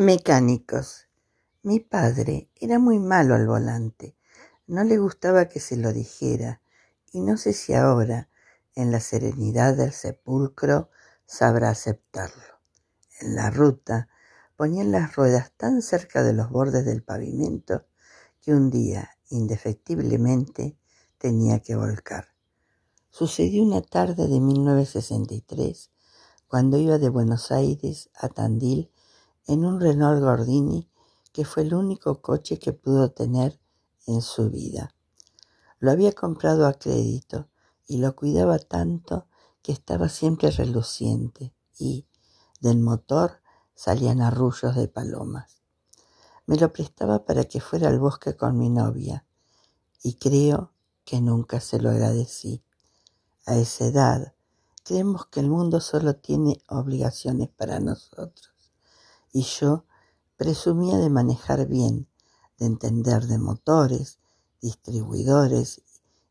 [0.00, 1.08] Mecánicos.
[1.62, 4.16] Mi padre era muy malo al volante.
[4.66, 6.62] No le gustaba que se lo dijera,
[7.12, 8.30] y no sé si ahora,
[8.74, 10.88] en la serenidad del sepulcro,
[11.26, 12.62] sabrá aceptarlo.
[13.20, 14.08] En la ruta
[14.56, 17.84] ponían las ruedas tan cerca de los bordes del pavimento
[18.40, 20.78] que un día, indefectiblemente,
[21.18, 22.28] tenía que volcar.
[23.10, 25.90] Sucedió una tarde de 1963,
[26.48, 28.90] cuando iba de Buenos Aires a Tandil
[29.46, 30.88] en un Renault Gordini
[31.32, 33.60] que fue el único coche que pudo tener
[34.06, 34.94] en su vida.
[35.78, 37.48] Lo había comprado a crédito
[37.86, 39.26] y lo cuidaba tanto
[39.62, 42.06] que estaba siempre reluciente y
[42.60, 43.40] del motor
[43.74, 45.62] salían arrullos de palomas.
[46.46, 49.24] Me lo prestaba para que fuera al bosque con mi novia
[50.02, 50.72] y creo
[51.04, 52.62] que nunca se lo agradecí.
[53.46, 54.34] A esa edad
[54.84, 58.59] creemos que el mundo solo tiene obligaciones para nosotros
[59.32, 59.84] y yo
[60.36, 62.08] presumía de manejar bien,
[62.58, 64.18] de entender de motores,
[64.60, 65.82] distribuidores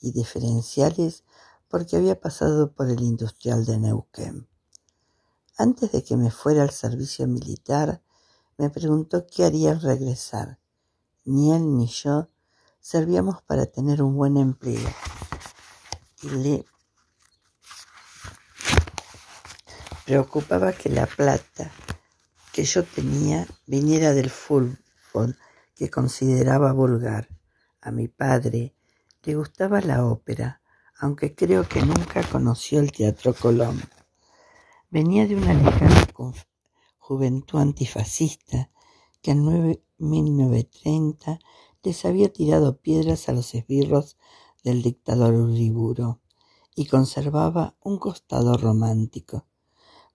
[0.00, 1.24] y diferenciales
[1.68, 4.48] porque había pasado por el industrial de Neuquén.
[5.56, 8.02] Antes de que me fuera al servicio militar,
[8.58, 10.58] me preguntó qué haría al regresar.
[11.24, 12.28] Ni él ni yo
[12.80, 14.88] servíamos para tener un buen empleo.
[16.22, 16.64] Y le
[20.04, 21.72] preocupaba que la plata
[22.54, 25.36] que yo tenía viniera del fútbol
[25.74, 27.28] que consideraba vulgar.
[27.80, 28.76] A mi padre
[29.24, 30.62] le gustaba la ópera,
[31.00, 33.82] aunque creo que nunca conoció el Teatro Colón.
[34.88, 36.06] Venía de una lejana
[36.98, 38.70] juventud antifascista
[39.20, 41.40] que en 1930
[41.82, 44.16] les había tirado piedras a los esbirros
[44.62, 46.20] del dictador Uriburo
[46.76, 49.44] y conservaba un costado romántico.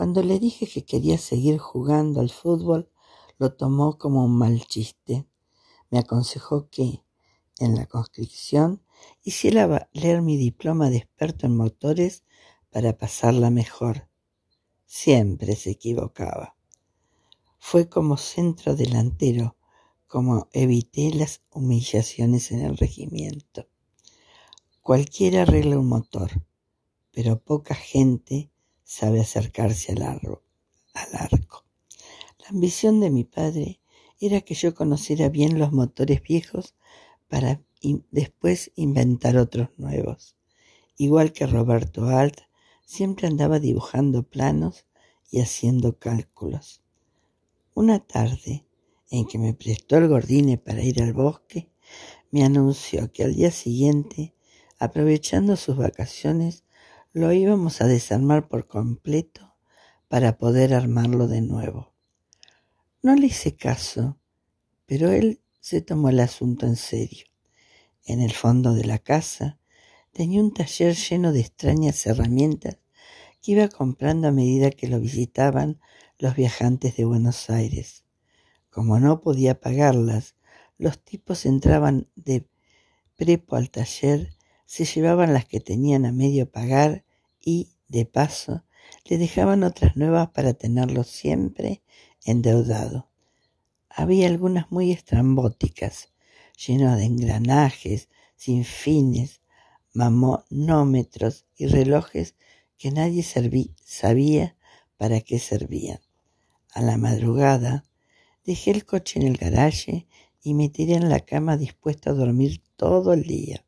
[0.00, 2.90] Cuando le dije que quería seguir jugando al fútbol,
[3.36, 5.26] lo tomó como un mal chiste.
[5.90, 7.02] Me aconsejó que,
[7.58, 8.82] en la conscripción,
[9.24, 12.24] hiciera leer mi diploma de experto en motores
[12.70, 14.08] para pasarla mejor.
[14.86, 16.56] Siempre se equivocaba.
[17.58, 19.58] Fue como centro delantero,
[20.06, 23.68] como evité las humillaciones en el regimiento.
[24.80, 26.42] Cualquiera arregla un motor,
[27.12, 28.49] pero poca gente
[28.90, 31.64] sabe acercarse al, al arco.
[32.40, 33.78] La ambición de mi padre
[34.18, 36.74] era que yo conociera bien los motores viejos
[37.28, 37.62] para
[38.10, 40.34] después inventar otros nuevos.
[40.96, 42.40] Igual que Roberto Alt,
[42.84, 44.86] siempre andaba dibujando planos
[45.30, 46.82] y haciendo cálculos.
[47.74, 48.66] Una tarde,
[49.08, 51.70] en que me prestó el gordine para ir al bosque,
[52.32, 54.34] me anunció que al día siguiente,
[54.80, 56.64] aprovechando sus vacaciones,
[57.12, 59.56] lo íbamos a desarmar por completo
[60.06, 61.92] para poder armarlo de nuevo.
[63.02, 64.18] No le hice caso,
[64.86, 67.26] pero él se tomó el asunto en serio.
[68.04, 69.58] En el fondo de la casa
[70.12, 72.78] tenía un taller lleno de extrañas herramientas
[73.42, 75.80] que iba comprando a medida que lo visitaban
[76.18, 78.04] los viajantes de Buenos Aires.
[78.70, 80.36] Como no podía pagarlas,
[80.78, 82.46] los tipos entraban de
[83.16, 84.36] prepo al taller
[84.70, 87.04] se llevaban las que tenían a medio pagar
[87.44, 88.62] y, de paso,
[89.04, 91.82] le dejaban otras nuevas para tenerlo siempre
[92.24, 93.10] endeudado.
[93.88, 96.12] Había algunas muy estrambóticas,
[96.56, 99.40] llenas de engranajes, sin fines,
[99.92, 102.36] mamonómetros y relojes
[102.78, 104.56] que nadie sabía
[104.96, 105.98] para qué servían.
[106.74, 107.86] A la madrugada
[108.44, 110.06] dejé el coche en el garaje
[110.44, 113.64] y me tiré en la cama dispuesto a dormir todo el día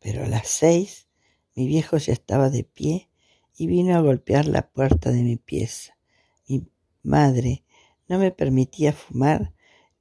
[0.00, 1.06] pero a las seis
[1.54, 3.10] mi viejo ya estaba de pie
[3.56, 5.96] y vino a golpear la puerta de mi pieza.
[6.48, 6.66] Mi
[7.02, 7.64] madre
[8.08, 9.52] no me permitía fumar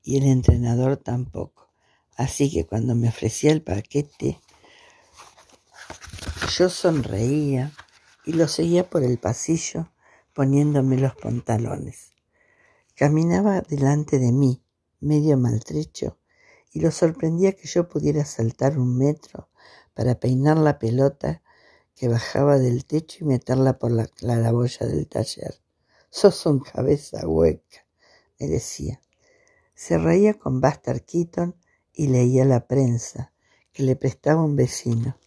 [0.01, 1.69] y el entrenador tampoco.
[2.15, 4.39] Así que cuando me ofrecía el paquete,
[6.57, 7.73] yo sonreía
[8.25, 9.91] y lo seguía por el pasillo
[10.33, 12.13] poniéndome los pantalones.
[12.95, 14.63] Caminaba delante de mí,
[14.99, 16.17] medio maltrecho,
[16.71, 19.48] y lo sorprendía que yo pudiera saltar un metro
[19.99, 21.41] para peinar la pelota
[21.93, 25.55] que bajaba del techo y meterla por la claraboya del taller.
[26.09, 27.85] Sos un cabeza hueca,
[28.39, 29.01] me decía.
[29.75, 31.53] Se reía con Buster Keaton
[31.91, 33.33] y leía la prensa
[33.73, 35.17] que le prestaba un vecino.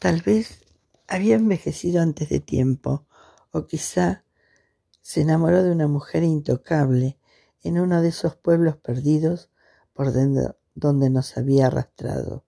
[0.00, 0.64] Tal vez
[1.06, 3.06] había envejecido antes de tiempo,
[3.52, 4.24] o quizá
[5.00, 7.20] se enamoró de una mujer intocable
[7.62, 9.52] en uno de esos pueblos perdidos
[9.92, 12.42] por donde nos había arrastrado.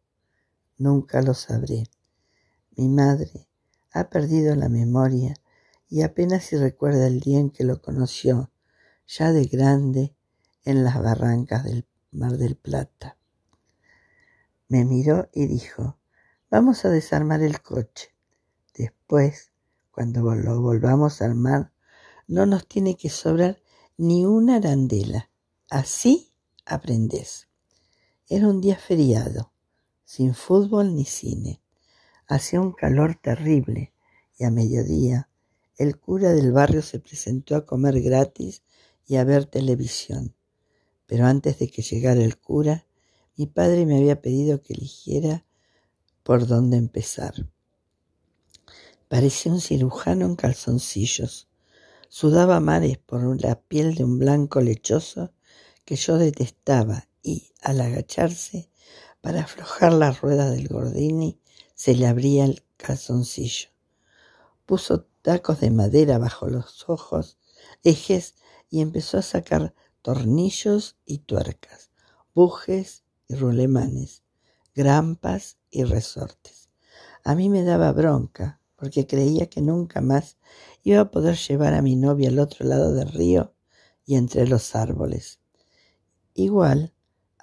[0.77, 1.89] Nunca lo sabré.
[2.77, 3.49] Mi madre
[3.93, 5.35] ha perdido la memoria
[5.89, 8.51] y apenas si recuerda el día en que lo conoció,
[9.07, 10.17] ya de grande,
[10.65, 13.17] en las barrancas del Mar del Plata.
[14.69, 15.99] Me miró y dijo,
[16.51, 18.15] vamos a desarmar el coche.
[18.75, 19.53] Después,
[19.91, 21.73] cuando lo volvamos a armar,
[22.27, 23.63] no nos tiene que sobrar
[23.97, 25.31] ni una arandela.
[25.69, 26.33] Así
[26.65, 27.49] aprendés.
[28.29, 29.53] Era un día feriado,
[30.05, 31.61] sin fútbol ni cine.
[32.27, 33.93] Hacía un calor terrible
[34.39, 35.29] y a mediodía
[35.77, 38.63] el cura del barrio se presentó a comer gratis
[39.07, 40.35] y a ver televisión.
[41.07, 42.87] Pero antes de que llegara el cura,
[43.37, 45.45] mi padre me había pedido que eligiera
[46.23, 47.35] por dónde empezar.
[49.09, 51.49] Parecía un cirujano en calzoncillos.
[52.09, 55.33] Sudaba mares por la piel de un blanco lechoso
[55.85, 58.71] que yo detestaba y, al agacharse
[59.25, 61.41] para aflojar la rueda del gordini,
[61.75, 63.71] se le abría el calzoncillo.
[64.67, 67.39] Puso tacos de madera bajo los ojos,
[67.83, 68.35] ejes
[68.69, 71.91] y empezó a sacar tornillos y tuercas,
[72.35, 74.25] bujes y rulemanes,
[74.75, 76.69] grampas y resortes.
[77.25, 80.37] A mí me daba bronca porque creía que nunca más
[80.83, 83.55] iba a poder llevar a mi novia al otro lado del río
[84.05, 85.41] y entre los árboles.
[86.35, 86.94] Igual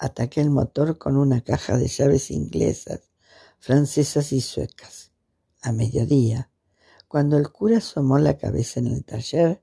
[0.02, 3.12] ataqué el motor con una caja de llaves inglesas,
[3.60, 5.12] francesas y suecas.
[5.62, 6.50] A mediodía,
[7.08, 9.62] cuando el cura asomó la cabeza en el taller,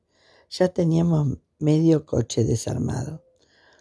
[0.49, 3.25] ya teníamos medio coche desarmado.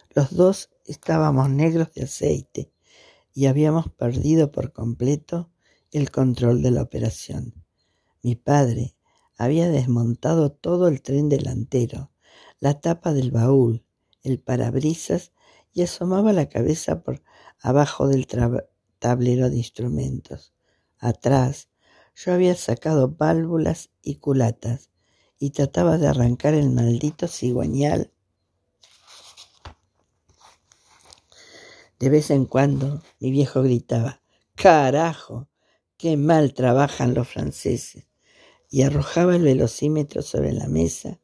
[0.10, 2.74] Los dos estábamos negros de aceite
[3.36, 5.52] y habíamos perdido por completo
[5.92, 7.54] el control de la operación.
[8.24, 8.96] Mi padre
[9.38, 12.10] había desmontado todo el tren delantero,
[12.60, 13.86] la tapa del baúl,
[14.24, 15.34] el parabrisas
[15.74, 17.22] y asomaba la cabeza por
[17.62, 18.28] abajo del
[19.00, 20.54] tablero de instrumentos.
[20.98, 21.70] Atrás
[22.16, 24.90] yo había sacado válvulas y culatas
[25.38, 28.12] y trataba de arrancar el maldito cigüeñal.
[32.00, 34.22] De vez en cuando mi viejo gritaba,
[34.56, 35.48] carajo,
[35.98, 38.08] qué mal trabajan los franceses
[38.70, 41.20] y arrojaba el velocímetro sobre la mesa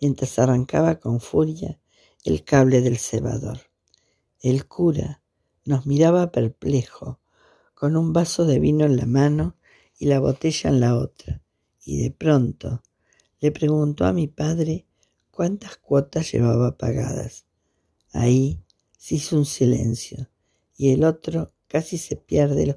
[0.00, 1.80] mientras arrancaba con furia
[2.24, 3.67] el cable del cebador.
[4.40, 5.22] El cura
[5.64, 7.18] nos miraba perplejo,
[7.74, 9.56] con un vaso de vino en la mano
[9.98, 11.42] y la botella en la otra,
[11.84, 12.82] y de pronto
[13.40, 14.86] le preguntó a mi padre
[15.30, 17.46] cuántas cuotas llevaba pagadas.
[18.12, 18.62] Ahí
[18.96, 20.28] se hizo un silencio,
[20.76, 22.76] y el otro casi se pierde los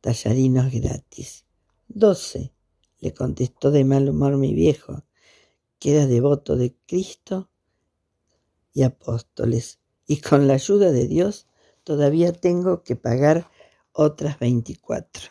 [0.00, 1.44] tallarinos gratis.
[1.88, 2.52] Doce,
[3.00, 5.04] le contestó de mal humor mi viejo,
[5.78, 7.50] que era devoto de Cristo
[8.72, 11.46] y apóstoles, y con la ayuda de Dios
[11.84, 13.50] todavía tengo que pagar
[13.92, 15.30] otras veinticuatro.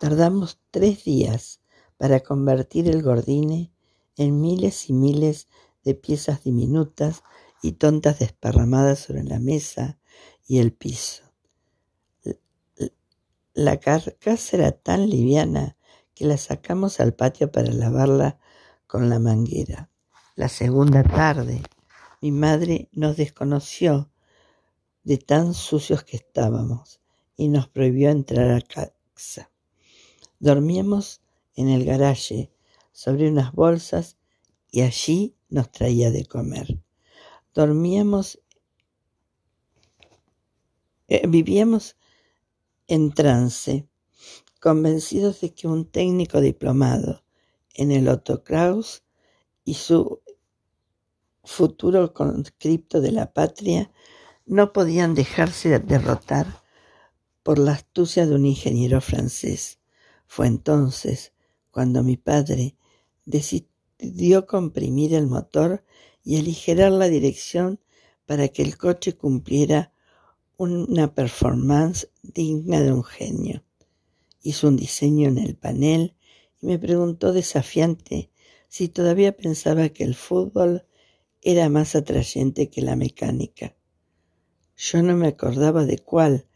[0.00, 1.60] Tardamos tres días
[1.96, 3.72] para convertir el gordine
[4.16, 5.48] en miles y miles
[5.84, 7.22] de piezas diminutas
[7.62, 9.98] y tontas desparramadas sobre la mesa
[10.46, 11.22] y el piso.
[13.54, 15.76] La carcasa era tan liviana
[16.14, 18.38] que la sacamos al patio para lavarla
[18.86, 19.90] con la manguera.
[20.34, 21.62] La segunda tarde,
[22.22, 24.08] mi madre nos desconoció
[25.02, 27.00] de tan sucios que estábamos
[27.36, 29.50] y nos prohibió entrar a casa.
[30.38, 31.20] Dormíamos
[31.56, 32.52] en el garaje
[32.92, 34.18] sobre unas bolsas
[34.70, 36.84] y allí nos traía de comer.
[37.54, 38.40] Dormíamos,
[41.08, 41.96] eh, vivíamos
[42.86, 43.88] en trance
[44.60, 47.24] convencidos de que un técnico diplomado
[47.74, 49.02] en el Otto Kraus
[49.64, 50.22] y su
[51.44, 53.90] futuro conscripto de la patria
[54.46, 56.62] no podían dejarse derrotar
[57.42, 59.78] por la astucia de un ingeniero francés.
[60.26, 61.32] Fue entonces
[61.70, 62.76] cuando mi padre
[63.24, 65.84] decidió comprimir el motor
[66.24, 67.80] y aligerar la dirección
[68.26, 69.92] para que el coche cumpliera
[70.56, 73.64] una performance digna de un genio
[74.42, 76.14] hizo un diseño en el panel
[76.60, 78.30] y me preguntó desafiante
[78.68, 80.84] si todavía pensaba que el fútbol
[81.42, 83.76] era más atrayente que la mecánica.
[84.76, 86.46] Yo no me acordaba de cuál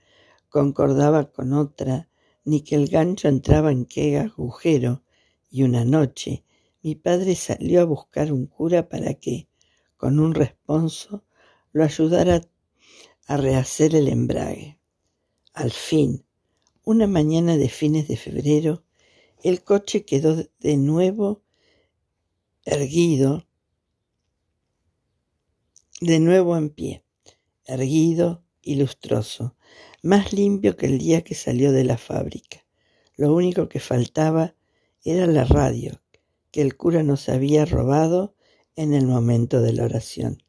[0.49, 2.09] concordaba con otra,
[2.45, 5.03] ni que el gancho entraba en qué agujero,
[5.51, 6.45] y una noche
[6.83, 9.49] mi padre salió a buscar un cura para que,
[9.97, 11.25] con un responso,
[11.73, 12.41] lo ayudara
[13.27, 14.79] a rehacer el embrague.
[15.53, 16.25] Al fin,
[16.85, 18.85] una mañana de fines de febrero,
[19.43, 21.43] el coche quedó de nuevo
[22.65, 23.47] erguido,
[26.01, 27.05] de nuevo en pie,
[27.65, 29.57] erguido y lustroso,
[30.03, 32.67] más limpio que el día que salió de la fábrica.
[33.17, 34.55] Lo único que faltaba
[35.03, 36.03] era la radio,
[36.51, 38.35] que el cura nos había robado
[38.75, 40.43] en el momento de la oración.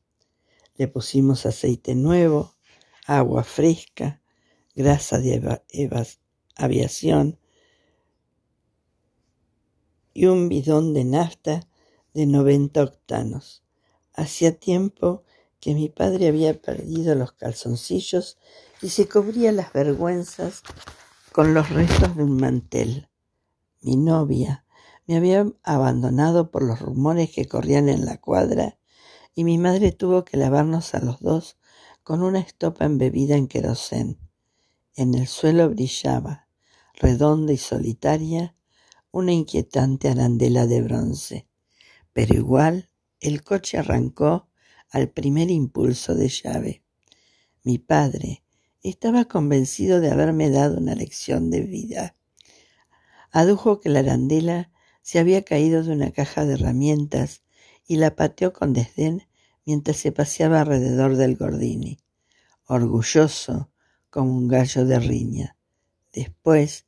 [0.75, 2.55] Le pusimos aceite nuevo,
[3.05, 4.21] agua fresca,
[4.75, 5.61] grasa de
[6.55, 7.39] aviación
[10.13, 11.69] y un bidón de nafta
[12.13, 13.63] de 90 octanos.
[14.13, 15.23] Hacía tiempo
[15.59, 18.37] que mi padre había perdido los calzoncillos
[18.81, 20.61] y se cubría las vergüenzas
[21.31, 23.09] con los restos de un mantel.
[23.81, 24.65] Mi novia
[25.05, 28.77] me había abandonado por los rumores que corrían en la cuadra
[29.33, 31.57] y mi madre tuvo que lavarnos a los dos
[32.03, 34.17] con una estopa embebida en querosén.
[34.95, 36.47] En el suelo brillaba,
[36.95, 38.55] redonda y solitaria,
[39.11, 41.47] una inquietante arandela de bronce.
[42.13, 44.46] Pero igual el coche arrancó
[44.89, 46.83] al primer impulso de llave.
[47.63, 48.43] Mi padre
[48.81, 52.15] estaba convencido de haberme dado una lección de vida.
[53.31, 57.43] Adujo que la arandela se había caído de una caja de herramientas
[57.85, 59.27] y la pateó con desdén
[59.65, 61.99] mientras se paseaba alrededor del Gordini,
[62.65, 63.69] orgulloso
[64.09, 65.57] como un gallo de riña.
[66.13, 66.85] Después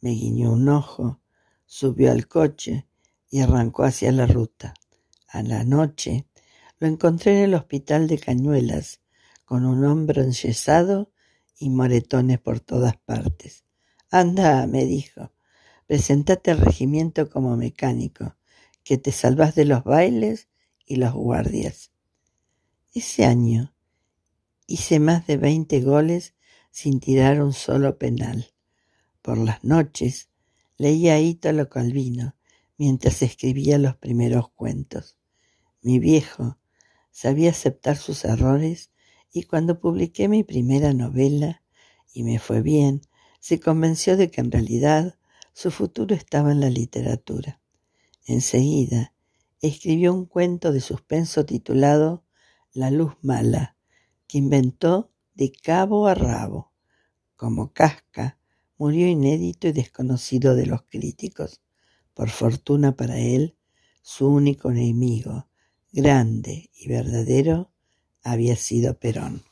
[0.00, 1.20] me guiñó un ojo,
[1.66, 2.86] subió al coche
[3.30, 4.74] y arrancó hacia la ruta.
[5.28, 6.26] A la noche
[6.84, 9.00] lo encontré en el hospital de Cañuelas,
[9.46, 11.10] con un hombro enyesado
[11.58, 13.64] y moretones por todas partes.
[14.10, 15.32] Anda, me dijo,
[15.86, 18.36] presentate al regimiento como mecánico,
[18.82, 20.50] que te salvas de los bailes
[20.84, 21.90] y los guardias.
[22.92, 23.74] Ese año
[24.66, 26.34] hice más de veinte goles
[26.70, 28.52] sin tirar un solo penal.
[29.22, 30.28] Por las noches
[30.76, 32.36] leía a Ítalo Calvino
[32.76, 35.16] mientras escribía los primeros cuentos.
[35.80, 36.58] Mi viejo
[37.14, 38.90] sabía aceptar sus errores
[39.32, 41.62] y cuando publiqué mi primera novela,
[42.12, 43.02] y me fue bien,
[43.38, 45.16] se convenció de que en realidad
[45.52, 47.60] su futuro estaba en la literatura.
[48.26, 49.14] Enseguida
[49.60, 52.24] escribió un cuento de suspenso titulado
[52.72, 53.76] la luz mala,
[54.26, 56.72] que inventó de cabo a rabo.
[57.36, 58.38] Como casca,
[58.76, 61.62] murió inédito y desconocido de los críticos.
[62.12, 63.56] Por fortuna para él,
[64.02, 65.46] su único enemigo,
[65.94, 67.70] grande y verdadero,
[68.24, 69.44] había sido Perón.